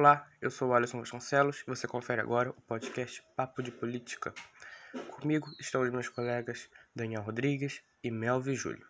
[0.00, 4.32] Olá, eu sou o Alisson Vasconcelos e você confere agora o podcast Papo de Política.
[5.10, 8.86] Comigo estão os meus colegas Daniel Rodrigues e Melvi Júlio.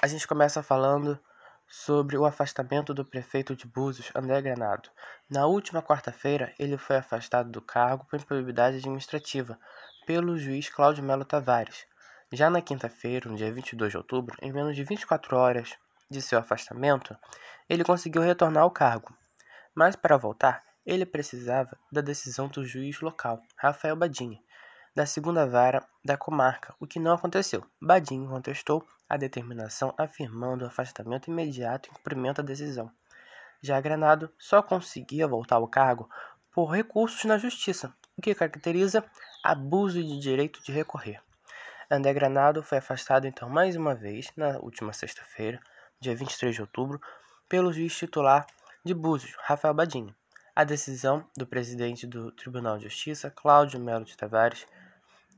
[0.00, 1.18] A gente começa falando
[1.66, 4.88] sobre o afastamento do prefeito de Búzios, André Granado.
[5.28, 9.58] Na última quarta-feira, ele foi afastado do cargo por improbidade administrativa
[10.06, 11.90] pelo juiz Cláudio Melo Tavares.
[12.34, 15.76] Já na quinta-feira, no dia 22 de outubro, em menos de 24 horas
[16.10, 17.14] de seu afastamento,
[17.68, 19.14] ele conseguiu retornar ao cargo.
[19.74, 24.40] Mas para voltar, ele precisava da decisão do juiz local, Rafael Badinha,
[24.94, 27.66] da segunda vara da comarca, o que não aconteceu.
[27.78, 32.90] Badinho contestou a determinação, afirmando o afastamento imediato em cumprimento da decisão.
[33.60, 36.08] Já Granado só conseguia voltar ao cargo
[36.50, 39.04] por recursos na justiça, o que caracteriza
[39.44, 41.20] abuso de direito de recorrer.
[41.94, 45.60] André Granado foi afastado então mais uma vez na última sexta-feira,
[46.00, 46.98] dia 23 de outubro,
[47.50, 48.46] pelo juiz titular
[48.82, 50.16] de Búzios, Rafael Badinho.
[50.56, 54.66] A decisão do presidente do Tribunal de Justiça, Cláudio Melo de Tavares,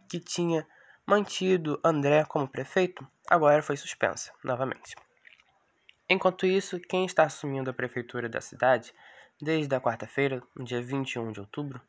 [0.09, 0.65] que tinha
[1.05, 4.95] mantido André como prefeito, agora foi suspensa novamente.
[6.09, 8.95] Enquanto isso, quem está assumindo a prefeitura da cidade
[9.43, 11.83] desde a quarta-feira, dia 21 de outubro,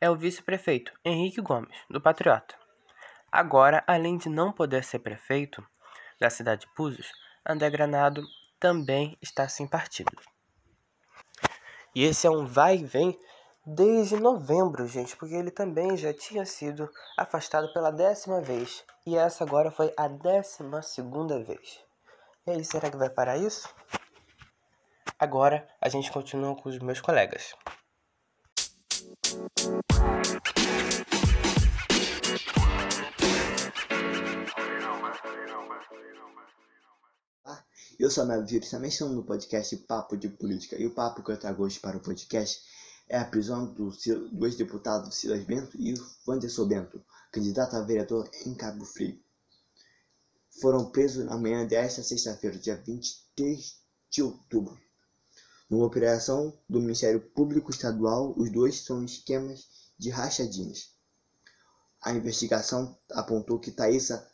[0.00, 2.65] é o vice-prefeito Henrique Gomes, do Patriota.
[3.30, 5.64] Agora, além de não poder ser prefeito
[6.20, 7.10] da cidade de Búzios,
[7.46, 8.22] André Granado
[8.58, 10.10] também está sem partido.
[11.94, 13.18] E esse é um vai e vem
[13.64, 18.84] desde novembro, gente, porque ele também já tinha sido afastado pela décima vez.
[19.06, 21.80] E essa agora foi a décima segunda vez.
[22.46, 23.68] E aí, será que vai parar isso?
[25.18, 27.54] Agora a gente continua com os meus colegas.
[37.98, 40.76] Eu sou a Mel Vírus, também estou no podcast Papo de Política.
[40.76, 42.62] E o papo que eu trago hoje para o podcast
[43.08, 45.94] é a prisão dos dois deputados Silas Bento e
[46.28, 47.02] Wanderson Bento,
[47.32, 49.18] candidato a vereador em Cabo Frio.
[50.60, 53.80] Foram presos na manhã desta sexta-feira, dia 23
[54.10, 54.78] de outubro.
[55.70, 60.90] Numa operação do Ministério Público Estadual, os dois são esquemas de rachadinhas.
[62.02, 64.30] A investigação apontou que Thaisa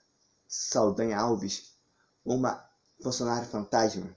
[0.48, 1.76] Saldanha Alves,
[2.24, 2.71] uma
[3.02, 4.16] funcionária fantasma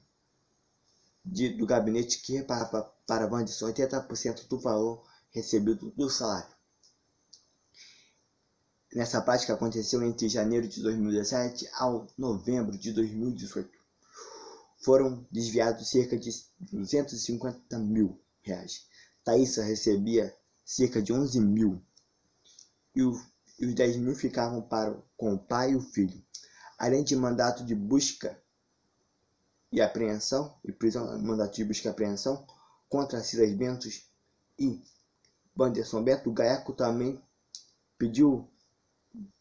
[1.26, 6.56] de, do gabinete que reparava para Wanderson 80% do valor recebido do salário.
[8.94, 13.70] Nessa prática aconteceu entre janeiro de 2017 ao novembro de 2018.
[14.78, 18.86] Foram desviados cerca de 250 mil reais.
[19.24, 21.82] Thaisa recebia cerca de 11 mil.
[22.96, 23.22] E, o,
[23.60, 26.24] e os 10 mil ficavam para, com o pai e o filho.
[26.78, 28.42] Além de mandato de busca
[29.76, 32.48] e apreensão e prisão, mandato de busca e apreensão,
[32.88, 34.10] contra Silas Bentos
[34.58, 34.82] e
[35.54, 37.22] Banderson Beto, Gaeco também
[37.98, 38.50] pediu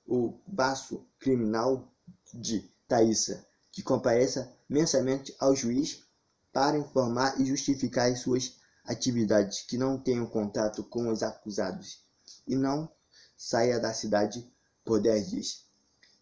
[0.04, 1.88] o baço criminal
[2.32, 6.02] de Thaisa que compareça mensalmente ao juiz
[6.52, 12.04] para informar e justificar as suas atividades, que não tenham contato com os acusados
[12.46, 12.90] e não
[13.36, 14.48] saia da cidade
[14.84, 15.64] por 10 dias.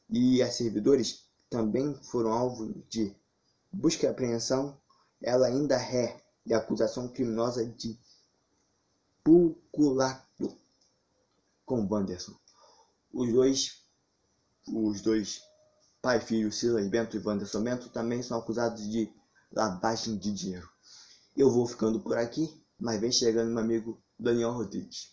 [0.08, 3.14] E as servidores também foram alvo de
[3.72, 4.78] busca e apreensão,
[5.22, 7.98] ela ainda é e acusação criminosa de
[9.22, 10.56] pulculato
[11.64, 12.34] com Wanderson.
[13.12, 13.82] Os dois,
[14.66, 15.40] os dois
[16.00, 19.08] pai e filho, Silas Bento e Wanderson Bento, também são acusados de
[19.52, 20.68] lavagem de dinheiro.
[21.36, 25.12] Eu vou ficando por aqui, mas vem chegando meu amigo Daniel Rodrigues.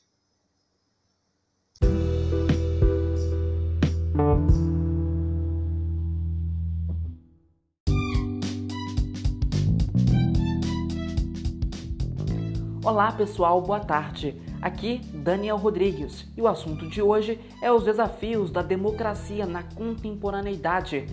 [12.89, 14.41] Olá pessoal, boa tarde.
[14.59, 21.05] Aqui Daniel Rodrigues e o assunto de hoje é os desafios da democracia na contemporaneidade.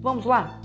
[0.00, 0.60] Vamos lá?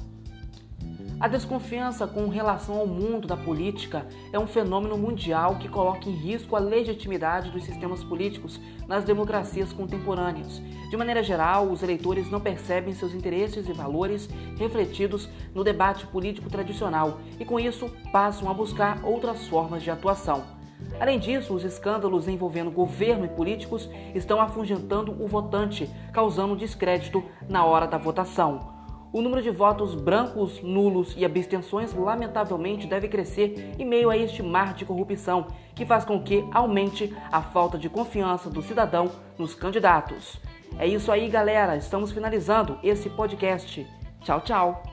[1.20, 6.14] A desconfiança com relação ao mundo da política é um fenômeno mundial que coloca em
[6.14, 10.62] risco a legitimidade dos sistemas políticos nas democracias contemporâneas.
[10.92, 16.48] De maneira geral, os eleitores não percebem seus interesses e valores refletidos no debate político
[16.48, 20.59] tradicional e, com isso, passam a buscar outras formas de atuação.
[21.00, 27.64] Além disso, os escândalos envolvendo governo e políticos estão afugentando o votante, causando descrédito na
[27.66, 28.78] hora da votação.
[29.12, 34.44] O número de votos brancos, nulos e abstenções, lamentavelmente, deve crescer em meio a este
[34.44, 39.56] mar de corrupção, que faz com que aumente a falta de confiança do cidadão nos
[39.56, 40.40] candidatos.
[40.78, 41.76] É isso aí, galera.
[41.76, 43.88] Estamos finalizando esse podcast.
[44.22, 44.89] Tchau, tchau!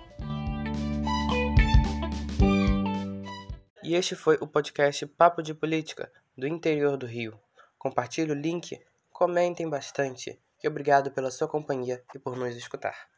[3.87, 7.38] E este foi o podcast Papo de Política do interior do Rio.
[7.79, 13.09] Compartilhe o link, comentem bastante e obrigado pela sua companhia e por nos escutar.